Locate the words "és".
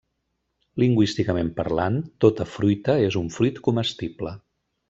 3.11-3.21